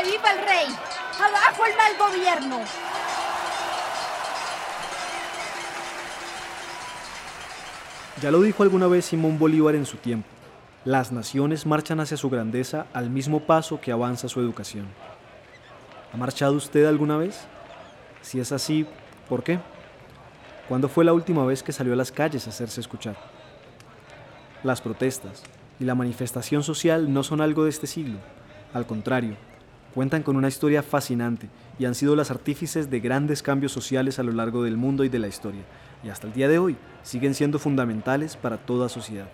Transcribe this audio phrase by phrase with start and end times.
[0.00, 0.74] ¡Que viva el rey!
[1.18, 2.60] ¡Abajo el mal gobierno!
[8.22, 10.26] Ya lo dijo alguna vez Simón Bolívar en su tiempo.
[10.86, 14.86] Las naciones marchan hacia su grandeza al mismo paso que avanza su educación.
[16.14, 17.40] ¿Ha marchado usted alguna vez?
[18.22, 18.86] Si es así,
[19.28, 19.58] ¿por qué?
[20.68, 23.16] ¿Cuándo fue la última vez que salió a las calles a hacerse escuchar?
[24.62, 25.42] Las protestas
[25.78, 28.18] y la manifestación social no son algo de este siglo.
[28.72, 29.36] Al contrario,
[29.94, 34.22] cuentan con una historia fascinante y han sido las artífices de grandes cambios sociales a
[34.22, 35.62] lo largo del mundo y de la historia,
[36.04, 39.28] y hasta el día de hoy siguen siendo fundamentales para toda sociedad.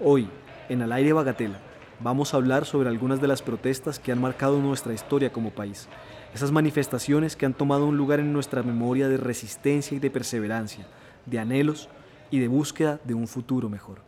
[0.00, 0.28] Hoy,
[0.68, 1.60] en Al aire Bagatela,
[2.00, 5.88] vamos a hablar sobre algunas de las protestas que han marcado nuestra historia como país,
[6.34, 10.86] esas manifestaciones que han tomado un lugar en nuestra memoria de resistencia y de perseverancia,
[11.26, 11.88] de anhelos
[12.30, 14.02] y de búsqueda de un futuro mejor.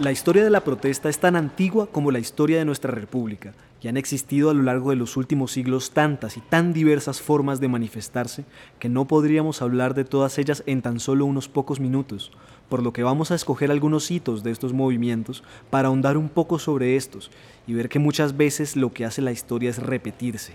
[0.00, 3.86] La historia de la protesta es tan antigua como la historia de nuestra república, y
[3.86, 7.68] han existido a lo largo de los últimos siglos tantas y tan diversas formas de
[7.68, 8.44] manifestarse
[8.80, 12.32] que no podríamos hablar de todas ellas en tan solo unos pocos minutos,
[12.68, 16.58] por lo que vamos a escoger algunos hitos de estos movimientos para ahondar un poco
[16.58, 17.30] sobre estos
[17.68, 20.54] y ver que muchas veces lo que hace la historia es repetirse.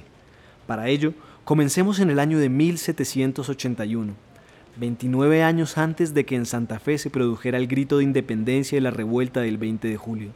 [0.68, 1.14] Para ello,
[1.46, 4.29] comencemos en el año de 1781
[4.78, 8.82] 29 años antes de que en Santa Fe se produjera el grito de independencia y
[8.82, 10.32] la revuelta del 20 de julio.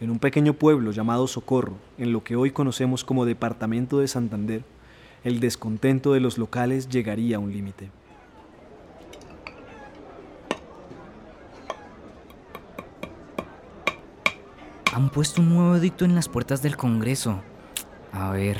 [0.00, 4.62] En un pequeño pueblo llamado Socorro, en lo que hoy conocemos como Departamento de Santander,
[5.24, 7.90] el descontento de los locales llegaría a un límite.
[14.92, 17.40] Han puesto un nuevo edicto en las puertas del Congreso.
[18.12, 18.58] A ver,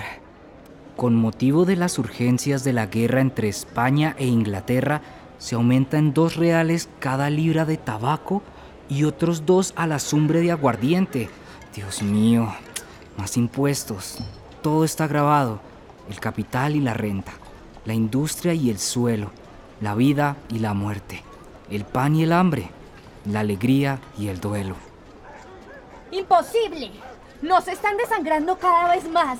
[0.97, 5.03] con motivo de las urgencias de la guerra entre España e Inglaterra,
[5.39, 8.43] se aumenta en dos reales cada libra de tabaco
[8.89, 11.29] y otros dos a la sumbre de aguardiente.
[11.75, 12.49] Dios mío,
[13.19, 14.19] más impuestos.
[14.63, 15.61] Todo está grabado.
[16.09, 17.33] El capital y la renta,
[17.85, 19.33] la industria y el suelo,
[19.81, 21.23] la vida y la muerte,
[21.69, 22.71] el pan y el hambre,
[23.25, 24.77] la alegría y el duelo.
[26.13, 26.93] ¡Imposible!
[27.43, 29.39] Nos están desangrando cada vez más.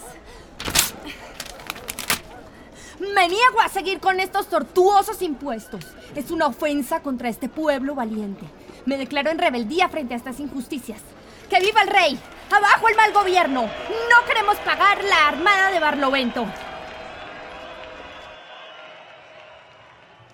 [2.99, 5.85] Me niego a seguir con estos tortuosos impuestos.
[6.15, 8.47] Es una ofensa contra este pueblo valiente.
[8.87, 11.01] Me declaro en rebeldía frente a estas injusticias.
[11.51, 12.19] ¡Que viva el rey!
[12.51, 13.63] ¡Abajo el mal gobierno!
[13.63, 16.47] No queremos pagar la armada de Barlovento.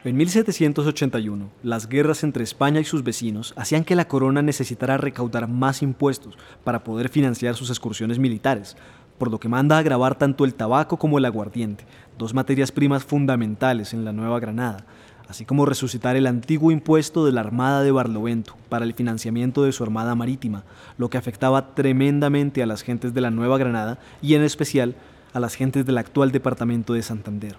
[0.04, 5.46] En 1781, las guerras entre España y sus vecinos hacían que la corona necesitara recaudar
[5.46, 8.76] más impuestos para poder financiar sus excursiones militares,
[9.18, 11.84] por lo que manda a grabar tanto el tabaco como el aguardiente,
[12.18, 14.84] dos materias primas fundamentales en la Nueva Granada,
[15.28, 19.72] así como resucitar el antiguo impuesto de la Armada de Barlovento para el financiamiento de
[19.72, 20.64] su armada marítima,
[20.98, 24.94] lo que afectaba tremendamente a las gentes de la Nueva Granada y en especial
[25.32, 27.56] a las gentes del actual departamento de Santander.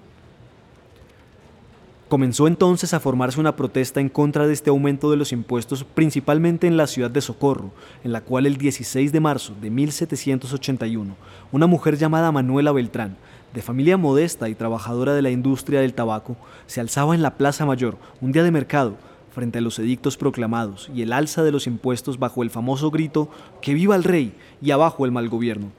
[2.13, 6.68] Comenzó entonces a formarse una protesta en contra de este aumento de los impuestos, principalmente
[6.68, 7.72] en la ciudad de Socorro,
[8.03, 11.16] en la cual el 16 de marzo de 1781,
[11.51, 13.18] una mujer llamada Manuela Beltrán,
[13.51, 16.38] de familia modesta y trabajadora de la industria del tabaco,
[16.68, 18.94] se alzaba en la Plaza Mayor, un día de mercado,
[19.31, 23.31] frente a los edictos proclamados y el alza de los impuestos bajo el famoso grito
[23.59, 25.72] Que viva el rey y abajo el mal gobierno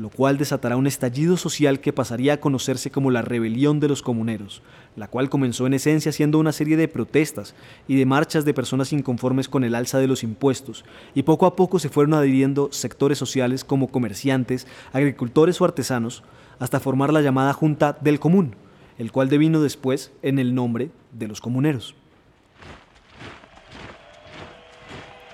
[0.00, 4.00] lo cual desatará un estallido social que pasaría a conocerse como la rebelión de los
[4.00, 4.62] comuneros,
[4.96, 7.54] la cual comenzó en esencia siendo una serie de protestas
[7.86, 11.54] y de marchas de personas inconformes con el alza de los impuestos, y poco a
[11.54, 16.22] poco se fueron adhiriendo sectores sociales como comerciantes, agricultores o artesanos,
[16.58, 18.54] hasta formar la llamada Junta del Común,
[18.96, 21.94] el cual devino después en el nombre de los comuneros.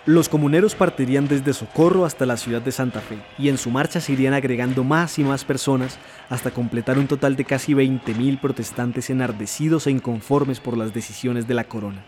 [0.06, 4.00] Los comuneros partirían desde Socorro hasta la ciudad de Santa Fe y en su marcha
[4.00, 5.99] se irían agregando más y más personas
[6.31, 11.55] hasta completar un total de casi 20.000 protestantes enardecidos e inconformes por las decisiones de
[11.55, 12.05] la corona.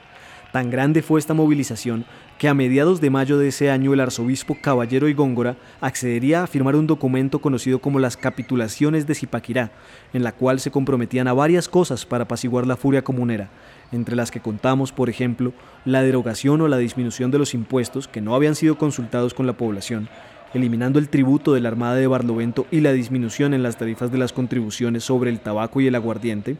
[0.52, 2.06] Tan grande fue esta movilización
[2.38, 6.46] que a mediados de mayo de ese año el arzobispo Caballero y Góngora accedería a
[6.46, 9.72] firmar un documento conocido como las Capitulaciones de Zipaquirá,
[10.14, 13.50] en la cual se comprometían a varias cosas para apaciguar la furia comunera,
[13.92, 15.52] entre las que contamos, por ejemplo,
[15.84, 19.58] la derogación o la disminución de los impuestos que no habían sido consultados con la
[19.58, 20.08] población,
[20.54, 24.18] eliminando el tributo de la Armada de Barlovento y la disminución en las tarifas de
[24.18, 26.56] las contribuciones sobre el tabaco y el aguardiente,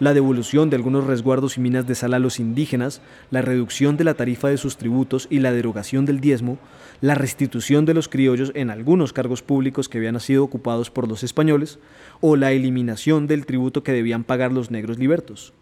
[0.00, 3.00] la devolución de algunos resguardos y minas de sal a los indígenas,
[3.30, 6.58] la reducción de la tarifa de sus tributos y la derogación del diezmo,
[7.00, 11.22] la restitución de los criollos en algunos cargos públicos que habían sido ocupados por los
[11.22, 11.78] españoles,
[12.20, 15.52] o la eliminación del tributo que debían pagar los negros libertos.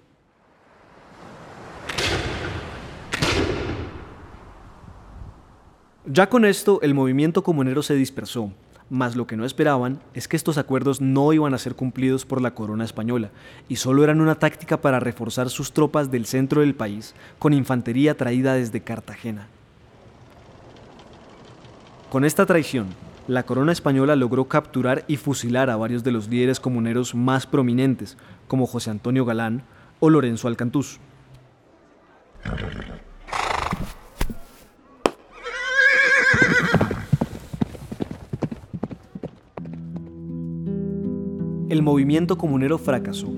[6.05, 8.53] Ya con esto, el movimiento comunero se dispersó,
[8.93, 12.43] mas lo que no esperaban es que estos acuerdos no iban a ser cumplidos por
[12.43, 13.31] la corona española
[13.67, 18.19] y solo eran una táctica para reforzar sus tropas del centro del país con infantería
[18.19, 19.49] traída desde Cartagena.
[22.11, 22.89] Con esta traición,
[23.29, 28.19] la corona española logró capturar y fusilar a varios de los líderes comuneros más prominentes,
[28.47, 29.63] como José Antonio Galán
[30.01, 31.01] o Lorenzo Alcantús.
[41.73, 43.33] El movimiento comunero fracasó,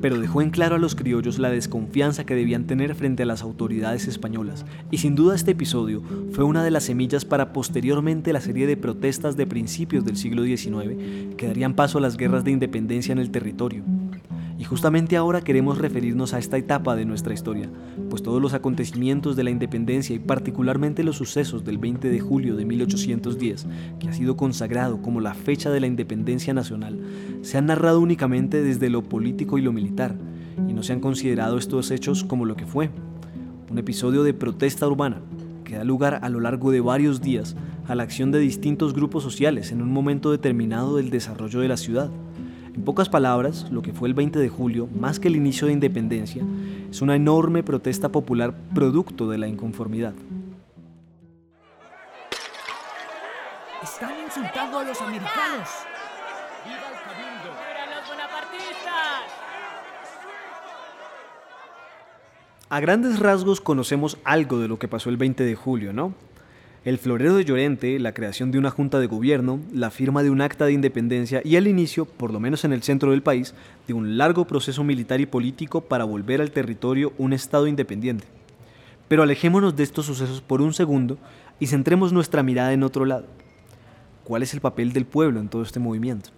[0.00, 3.42] pero dejó en claro a los criollos la desconfianza que debían tener frente a las
[3.42, 6.02] autoridades españolas, y sin duda este episodio
[6.32, 10.44] fue una de las semillas para posteriormente la serie de protestas de principios del siglo
[10.44, 13.84] XIX que darían paso a las guerras de independencia en el territorio.
[14.58, 17.68] Y justamente ahora queremos referirnos a esta etapa de nuestra historia,
[18.08, 22.54] pues todos los acontecimientos de la independencia y particularmente los sucesos del 20 de julio
[22.54, 23.66] de 1810,
[23.98, 27.00] que ha sido consagrado como la fecha de la independencia nacional,
[27.42, 30.14] se han narrado únicamente desde lo político y lo militar,
[30.68, 32.90] y no se han considerado estos hechos como lo que fue,
[33.70, 35.20] un episodio de protesta urbana
[35.64, 37.56] que da lugar a lo largo de varios días
[37.88, 41.76] a la acción de distintos grupos sociales en un momento determinado del desarrollo de la
[41.76, 42.10] ciudad.
[42.74, 45.72] En pocas palabras, lo que fue el 20 de julio, más que el inicio de
[45.72, 46.42] independencia,
[46.90, 50.12] es una enorme protesta popular producto de la inconformidad.
[53.80, 55.68] Están insultando a los americanos.
[56.64, 57.50] ¡Viva el cabildo!
[57.94, 59.22] los bonapartistas!
[62.70, 66.12] A grandes rasgos conocemos algo de lo que pasó el 20 de julio, ¿no?
[66.84, 70.42] El florero de Llorente, la creación de una junta de gobierno, la firma de un
[70.42, 73.54] acta de independencia y el inicio, por lo menos en el centro del país,
[73.86, 78.26] de un largo proceso militar y político para volver al territorio un Estado independiente.
[79.08, 81.16] Pero alejémonos de estos sucesos por un segundo
[81.58, 83.26] y centremos nuestra mirada en otro lado.
[84.22, 86.30] ¿Cuál es el papel del pueblo en todo este movimiento?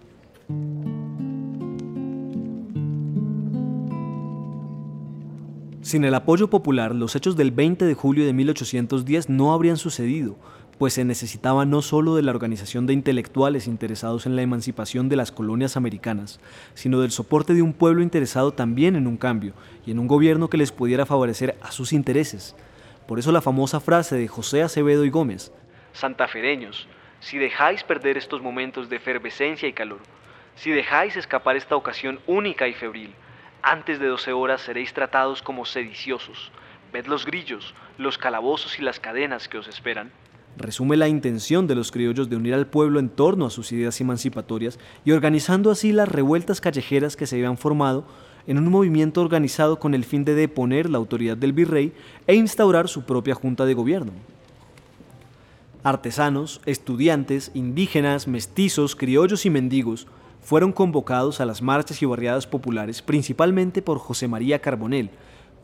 [5.87, 10.35] Sin el apoyo popular, los hechos del 20 de julio de 1810 no habrían sucedido,
[10.77, 15.15] pues se necesitaba no solo de la organización de intelectuales interesados en la emancipación de
[15.15, 16.41] las colonias americanas,
[16.73, 19.53] sino del soporte de un pueblo interesado también en un cambio
[19.85, 22.53] y en un gobierno que les pudiera favorecer a sus intereses.
[23.07, 25.53] Por eso la famosa frase de José Acevedo y Gómez,
[25.93, 26.85] Santafereños,
[27.21, 30.01] si dejáis perder estos momentos de efervescencia y calor,
[30.53, 33.15] si dejáis escapar esta ocasión única y febril,
[33.61, 36.51] antes de doce horas seréis tratados como sediciosos.
[36.93, 40.11] Ved los grillos, los calabozos y las cadenas que os esperan.
[40.57, 44.01] Resume la intención de los criollos de unir al pueblo en torno a sus ideas
[44.01, 48.05] emancipatorias y organizando así las revueltas callejeras que se habían formado
[48.47, 51.93] en un movimiento organizado con el fin de deponer la autoridad del virrey
[52.25, 54.13] e instaurar su propia junta de gobierno.
[55.83, 60.07] Artesanos, estudiantes, indígenas, mestizos, criollos y mendigos
[60.47, 65.09] fueron convocados a las marchas y barriadas populares principalmente por José María Carbonell,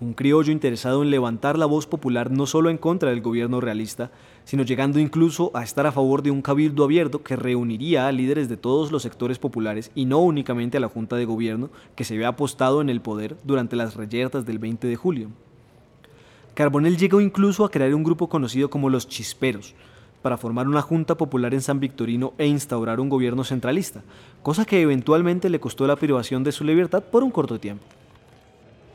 [0.01, 4.11] un criollo interesado en levantar la voz popular no solo en contra del gobierno realista,
[4.43, 8.49] sino llegando incluso a estar a favor de un cabildo abierto que reuniría a líderes
[8.49, 12.15] de todos los sectores populares y no únicamente a la Junta de Gobierno que se
[12.15, 15.29] había apostado en el poder durante las reyertas del 20 de julio.
[16.55, 19.75] Carbonell llegó incluso a crear un grupo conocido como los Chisperos,
[20.23, 24.01] para formar una junta popular en San Victorino e instaurar un gobierno centralista,
[24.41, 27.85] cosa que eventualmente le costó la privación de su libertad por un corto tiempo.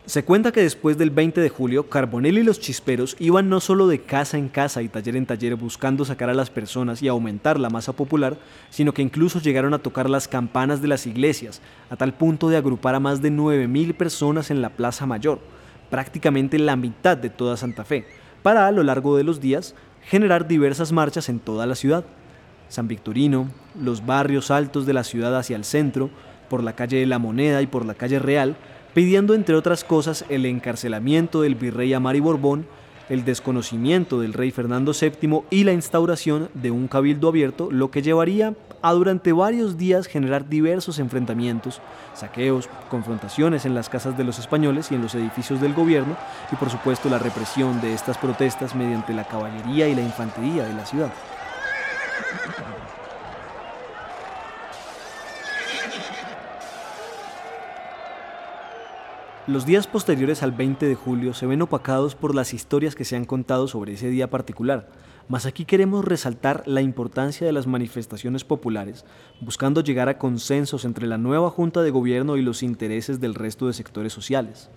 [0.06, 3.86] Se cuenta que después del 20 de julio, Carbonell y los chisperos iban no solo
[3.88, 7.60] de casa en casa y taller en taller buscando sacar a las personas y aumentar
[7.60, 8.38] la masa popular,
[8.70, 12.56] sino que incluso llegaron a tocar las campanas de las iglesias, a tal punto de
[12.56, 15.40] agrupar a más de 9.000 personas en la Plaza Mayor,
[15.90, 18.06] prácticamente la mitad de toda Santa Fe,
[18.42, 19.74] para a lo largo de los días
[20.08, 22.04] generar diversas marchas en toda la ciudad.
[22.68, 23.48] San Victorino,
[23.80, 26.10] los barrios altos de la ciudad hacia el centro,
[26.48, 28.56] por la calle de la Moneda y por la calle Real,
[28.94, 32.66] pidiendo entre otras cosas el encarcelamiento del virrey Amari Borbón,
[33.10, 38.02] el desconocimiento del rey Fernando VII y la instauración de un cabildo abierto, lo que
[38.02, 41.80] llevaría a durante varios días generar diversos enfrentamientos,
[42.14, 46.16] saqueos, confrontaciones en las casas de los españoles y en los edificios del gobierno
[46.52, 50.74] y por supuesto la represión de estas protestas mediante la caballería y la infantería de
[50.74, 51.12] la ciudad.
[59.48, 63.16] Los días posteriores al 20 de julio se ven opacados por las historias que se
[63.16, 64.90] han contado sobre ese día particular,
[65.26, 69.06] mas aquí queremos resaltar la importancia de las manifestaciones populares,
[69.40, 73.66] buscando llegar a consensos entre la nueva Junta de Gobierno y los intereses del resto
[73.66, 74.68] de sectores sociales.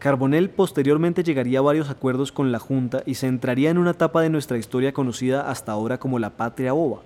[0.00, 4.20] Carbonell posteriormente llegaría a varios acuerdos con la Junta y se entraría en una etapa
[4.20, 7.00] de nuestra historia conocida hasta ahora como la Patria Boba,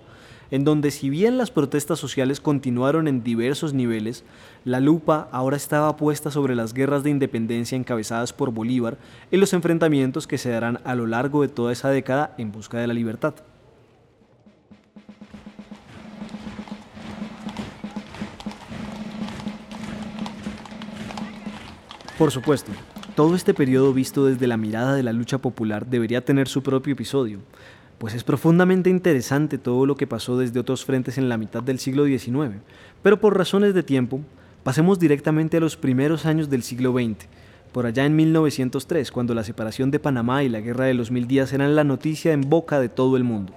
[0.50, 4.24] en donde si bien las protestas sociales continuaron en diversos niveles,
[4.64, 8.98] la lupa ahora estaba puesta sobre las guerras de independencia encabezadas por Bolívar
[9.30, 12.78] y los enfrentamientos que se darán a lo largo de toda esa década en busca
[12.78, 13.34] de la libertad.
[22.18, 22.72] Por supuesto,
[23.14, 26.94] todo este periodo visto desde la mirada de la lucha popular debería tener su propio
[26.94, 27.38] episodio,
[27.98, 31.80] pues es profundamente interesante todo lo que pasó desde otros frentes en la mitad del
[31.80, 32.56] siglo XIX,
[33.02, 34.20] pero por razones de tiempo,
[34.62, 37.26] pasemos directamente a los primeros años del siglo XX,
[37.72, 41.26] por allá en 1903, cuando la separación de Panamá y la Guerra de los Mil
[41.26, 43.52] Días eran la noticia en boca de todo el mundo,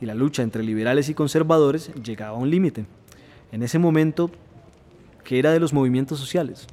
[0.00, 2.86] y la lucha entre liberales y conservadores llegaba a un límite.
[3.52, 4.30] En ese momento,
[5.22, 6.66] ¿qué era de los movimientos sociales?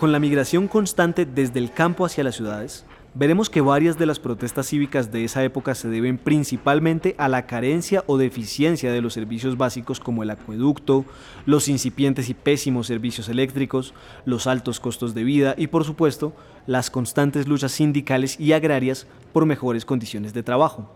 [0.00, 2.84] Con la migración constante desde el campo hacia las ciudades,
[3.14, 7.46] veremos que varias de las protestas cívicas de esa época se deben principalmente a la
[7.46, 11.04] carencia o deficiencia de los servicios básicos como el acueducto,
[11.46, 13.94] los incipientes y pésimos servicios eléctricos,
[14.24, 16.34] los altos costos de vida y por supuesto
[16.66, 20.90] las constantes luchas sindicales y agrarias por mejores condiciones de trabajo.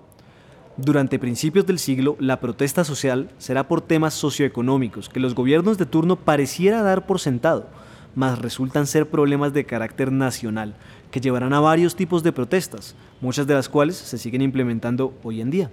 [0.77, 5.87] Durante principios del siglo, la protesta social será por temas socioeconómicos que los gobiernos de
[5.87, 7.69] turno pareciera dar por sentado,
[8.19, 10.75] mas resultan ser problemas de carácter nacional
[11.13, 15.41] que llevarán a varios tipos de protestas, muchas de las cuales se siguen implementando hoy
[15.41, 15.71] en día.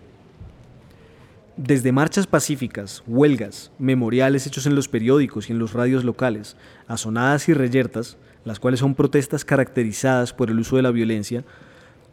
[1.58, 6.56] Desde marchas pacíficas, huelgas, memoriales hechos en los periódicos y en los radios locales,
[6.88, 11.44] asonadas y reyertas, las cuales son protestas caracterizadas por el uso de la violencia,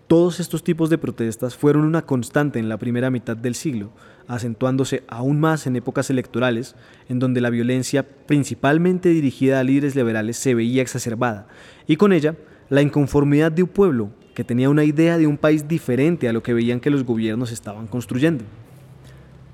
[0.07, 3.93] todos estos tipos de protestas fueron una constante en la primera mitad del siglo,
[4.29, 6.75] acentuándose aún más en épocas electorales,
[7.09, 11.47] en donde la violencia, principalmente dirigida a líderes liberales, se veía exacerbada,
[11.87, 12.37] y con ella
[12.69, 16.43] la inconformidad de un pueblo que tenía una idea de un país diferente a lo
[16.43, 18.45] que veían que los gobiernos estaban construyendo.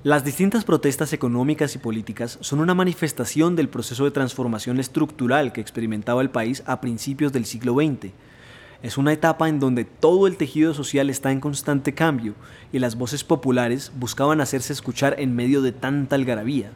[0.03, 5.59] Las distintas protestas económicas y políticas son una manifestación del proceso de transformación estructural que
[5.59, 8.13] experimentaba el país a principios del siglo XX,
[8.81, 12.33] es una etapa en donde todo el tejido social está en constante cambio
[12.71, 16.71] y las voces populares buscaban hacerse escuchar en medio de tanta algarabía.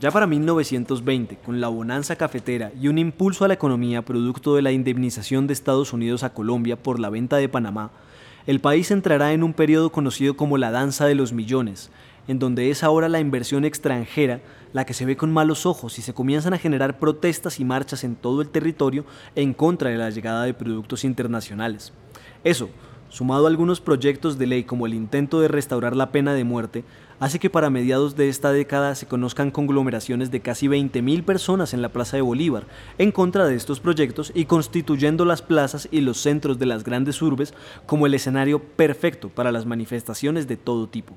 [0.00, 4.62] Ya para 1920, con la bonanza cafetera y un impulso a la economía producto de
[4.62, 7.90] la indemnización de Estados Unidos a Colombia por la venta de Panamá,
[8.46, 11.90] el país entrará en un periodo conocido como la danza de los millones,
[12.28, 14.40] en donde es ahora la inversión extranjera
[14.72, 18.04] la que se ve con malos ojos y se comienzan a generar protestas y marchas
[18.04, 21.92] en todo el territorio en contra de la llegada de productos internacionales.
[22.44, 22.70] Eso,
[23.08, 26.84] sumado a algunos proyectos de ley como el intento de restaurar la pena de muerte,
[27.20, 31.82] hace que para mediados de esta década se conozcan conglomeraciones de casi 20.000 personas en
[31.82, 32.66] la Plaza de Bolívar
[32.98, 37.20] en contra de estos proyectos y constituyendo las plazas y los centros de las grandes
[37.22, 37.54] urbes
[37.86, 41.14] como el escenario perfecto para las manifestaciones de todo tipo.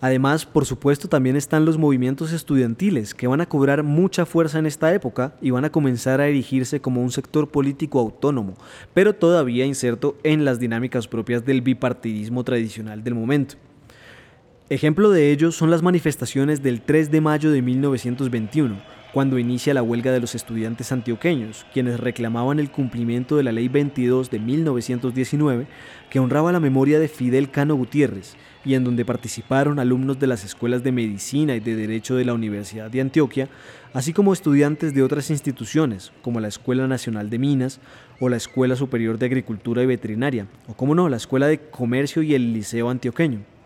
[0.00, 4.66] Además, por supuesto, también están los movimientos estudiantiles, que van a cobrar mucha fuerza en
[4.66, 8.54] esta época y van a comenzar a erigirse como un sector político autónomo,
[8.94, 13.56] pero todavía inserto en las dinámicas propias del bipartidismo tradicional del momento.
[14.70, 18.76] Ejemplo de ello son las manifestaciones del 3 de mayo de 1921,
[19.12, 23.68] cuando inicia la huelga de los estudiantes antioqueños, quienes reclamaban el cumplimiento de la Ley
[23.68, 25.66] 22 de 1919,
[26.10, 30.44] que honraba la memoria de Fidel Cano Gutiérrez, y en donde participaron alumnos de las
[30.44, 33.48] escuelas de medicina y de derecho de la Universidad de Antioquia,
[33.94, 37.80] así como estudiantes de otras instituciones, como la Escuela Nacional de Minas
[38.20, 42.22] o la Escuela Superior de Agricultura y Veterinaria, o como no, la Escuela de Comercio
[42.22, 43.57] y el Liceo Antioqueño.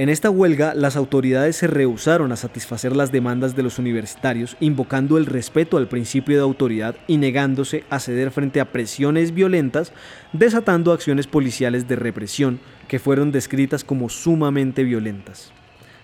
[0.00, 5.18] En esta huelga, las autoridades se rehusaron a satisfacer las demandas de los universitarios, invocando
[5.18, 9.92] el respeto al principio de autoridad y negándose a ceder frente a presiones violentas,
[10.32, 15.52] desatando acciones policiales de represión que fueron descritas como sumamente violentas.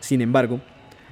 [0.00, 0.60] Sin embargo,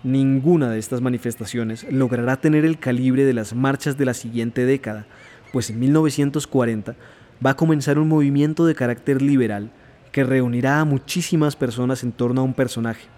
[0.03, 5.07] ninguna de estas manifestaciones logrará tener el calibre de las marchas de la siguiente década,
[5.55, 6.97] pues en 1940
[7.45, 9.71] va a comenzar un movimiento de carácter liberal
[10.15, 13.09] que reunirá a muchísimas personas en torno a un personaje,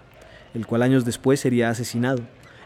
[0.55, 2.23] el cual años después sería asesinado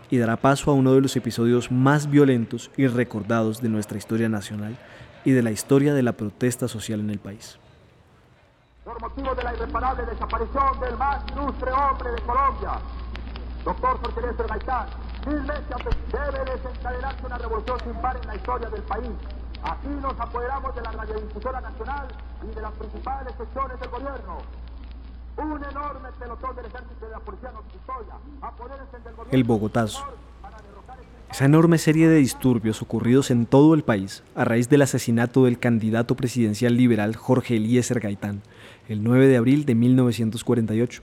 [0.09, 4.29] y dará paso a uno de los episodios más violentos y recordados de nuestra historia
[4.29, 4.77] nacional
[5.25, 7.59] y de la historia de la protesta social en el país.
[8.85, 12.79] Por motivo de la irreparable desaparición del más ilustre hombre de Colombia,
[13.65, 14.87] Doctor Jorge Néstor Gaitán,
[15.25, 15.75] firmemente
[16.09, 19.11] debe desencadenarse una revolución sin par en la historia del país.
[19.63, 22.07] Aquí nos apoderamos de la radiodifusora nacional
[22.43, 24.37] y de las principales secciones del gobierno.
[25.37, 28.15] Un enorme pelotón del ejército de la policía nos custodia.
[28.41, 29.31] Apodérense del gobierno.
[29.31, 30.05] El Bogotazo.
[31.31, 35.59] Esa enorme serie de disturbios ocurridos en todo el país a raíz del asesinato del
[35.59, 38.41] candidato presidencial liberal Jorge Eliezer Gaitán,
[38.89, 41.01] el 9 de abril de 1948.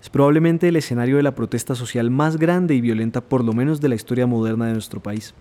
[0.00, 3.80] Es probablemente el escenario de la protesta social más grande y violenta por lo menos
[3.80, 5.34] de la historia moderna de nuestro país.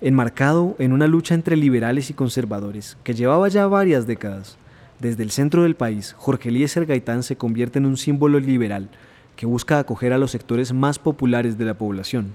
[0.00, 4.56] Enmarcado en una lucha entre liberales y conservadores que llevaba ya varias décadas,
[5.00, 8.90] desde el centro del país, Jorge Eliezer Gaitán se convierte en un símbolo liberal
[9.34, 12.34] que busca acoger a los sectores más populares de la población,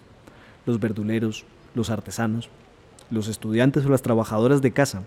[0.66, 2.50] los verduleros, los artesanos,
[3.10, 5.04] los estudiantes o las trabajadoras de casa,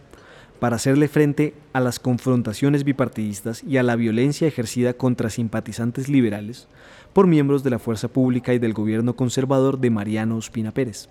[0.59, 6.69] para hacerle frente a las confrontaciones bipartidistas y a la violencia ejercida contra simpatizantes liberales
[7.13, 11.11] por miembros de la fuerza pública y del gobierno conservador de Mariano Ospina Pérez.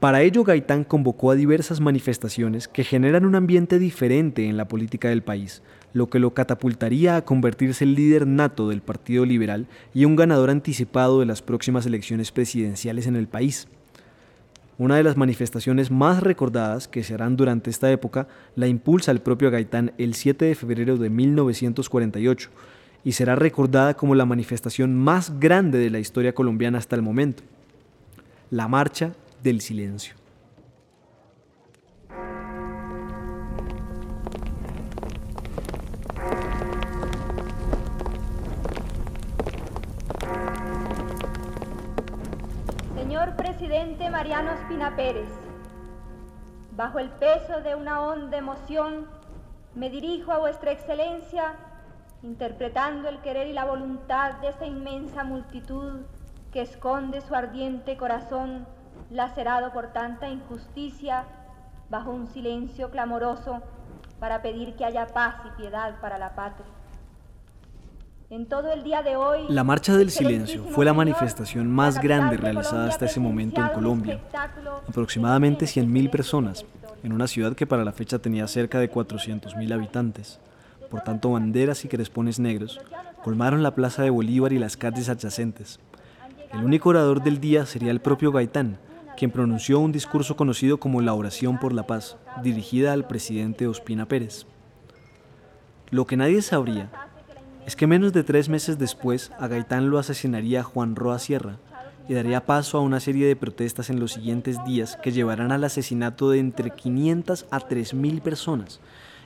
[0.00, 5.08] Para ello, Gaitán convocó a diversas manifestaciones que generan un ambiente diferente en la política
[5.08, 5.62] del país,
[5.94, 10.50] lo que lo catapultaría a convertirse en líder nato del Partido Liberal y un ganador
[10.50, 13.68] anticipado de las próximas elecciones presidenciales en el país.
[14.76, 19.20] Una de las manifestaciones más recordadas que se harán durante esta época la impulsa el
[19.20, 22.50] propio Gaitán el 7 de febrero de 1948
[23.02, 27.42] y será recordada como la manifestación más grande de la historia colombiana hasta el momento,
[28.50, 30.14] la Marcha del Silencio.
[42.94, 45.28] Señor presidente Mariano Espina Pérez,
[46.72, 49.06] bajo el peso de una honda emoción,
[49.74, 51.54] me dirijo a vuestra excelencia
[52.22, 56.00] interpretando el querer y la voluntad de esta inmensa multitud
[56.52, 58.66] que esconde su ardiente corazón
[59.10, 61.24] lacerado por tanta injusticia
[61.90, 63.62] bajo un silencio clamoroso
[64.18, 66.66] para pedir que haya paz y piedad para la patria.
[68.28, 72.36] En todo el día de hoy, la Marcha del Silencio fue la manifestación más grande
[72.36, 74.20] realizada hasta ese momento en Colombia.
[74.88, 76.64] Aproximadamente 100.000 personas,
[77.04, 80.40] en una ciudad que para la fecha tenía cerca de 400.000 habitantes.
[80.90, 82.80] Por tanto, banderas y crespones negros
[83.22, 85.78] colmaron la Plaza de Bolívar y las calles adyacentes.
[86.52, 88.78] El único orador del día sería el propio Gaitán,
[89.16, 94.06] quien pronunció un discurso conocido como la Oración por la Paz, dirigida al presidente Ospina
[94.06, 94.46] Pérez.
[95.90, 96.90] Lo que nadie sabría
[97.66, 101.58] es que menos de tres meses después a Gaitán lo asesinaría Juan Roa Sierra
[102.08, 105.64] y daría paso a una serie de protestas en los siguientes días que llevarán al
[105.64, 108.80] asesinato de entre 500 a 3.000 personas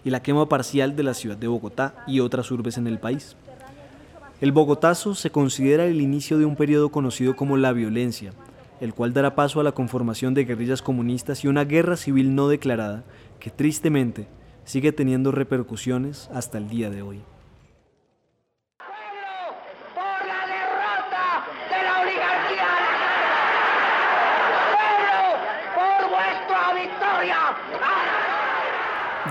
[0.05, 3.37] y la quema parcial de la ciudad de Bogotá y otras urbes en el país.
[4.41, 8.33] El Bogotazo se considera el inicio de un periodo conocido como la violencia,
[8.81, 12.49] el cual dará paso a la conformación de guerrillas comunistas y una guerra civil no
[12.49, 13.05] declarada
[13.39, 14.27] que tristemente
[14.65, 17.23] sigue teniendo repercusiones hasta el día de hoy.
[19.95, 22.69] por la derrota de la oligarquía.
[24.73, 25.21] Pueblo,
[25.75, 27.39] por vuestra victoria.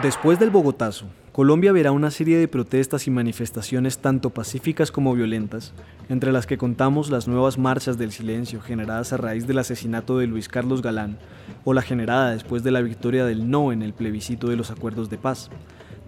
[0.01, 5.73] Después del Bogotazo, Colombia verá una serie de protestas y manifestaciones tanto pacíficas como violentas,
[6.07, 10.27] entre las que contamos las nuevas marchas del silencio generadas a raíz del asesinato de
[10.27, 11.17] Luis Carlos Galán
[11.65, 15.09] o la generada después de la victoria del no en el plebiscito de los acuerdos
[15.09, 15.49] de paz.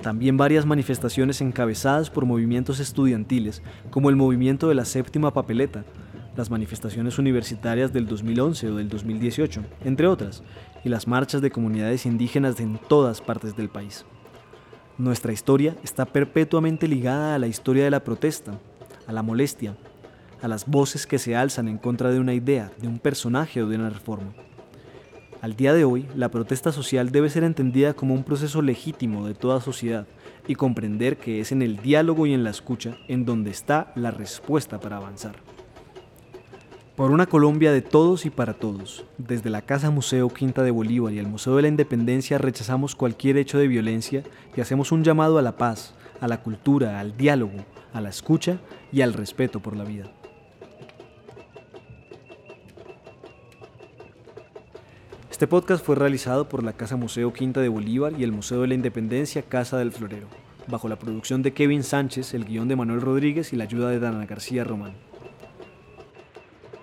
[0.02, 5.84] También varias manifestaciones encabezadas por movimientos estudiantiles, como el movimiento de la séptima papeleta,
[6.36, 10.44] las manifestaciones universitarias del 2011 o del 2018, entre otras,
[10.84, 14.06] y las marchas de comunidades indígenas en todas partes del país.
[14.98, 18.60] Nuestra historia está perpetuamente ligada a la historia de la protesta,
[19.08, 19.76] a la molestia,
[20.42, 23.68] a las voces que se alzan en contra de una idea, de un personaje o
[23.68, 24.34] de una reforma.
[25.42, 29.34] Al día de hoy, la protesta social debe ser entendida como un proceso legítimo de
[29.34, 30.06] toda sociedad
[30.48, 34.12] y comprender que es en el diálogo y en la escucha en donde está la
[34.12, 35.36] respuesta para avanzar.
[37.02, 41.12] Por una Colombia de todos y para todos, desde la Casa Museo Quinta de Bolívar
[41.12, 44.22] y el Museo de la Independencia rechazamos cualquier hecho de violencia
[44.56, 48.60] y hacemos un llamado a la paz, a la cultura, al diálogo, a la escucha
[48.92, 50.12] y al respeto por la vida.
[55.32, 58.68] Este podcast fue realizado por la Casa Museo Quinta de Bolívar y el Museo de
[58.68, 60.28] la Independencia Casa del Florero,
[60.68, 64.00] bajo la producción de Kevin Sánchez, el guion de Manuel Rodríguez y la ayuda de
[64.00, 65.11] Dana García Román.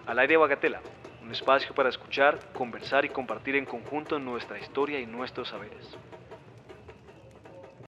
[0.09, 0.81] Al aire Bagatela,
[1.23, 5.85] un espacio para escuchar, conversar y compartir en conjunto nuestra historia y nuestros saberes.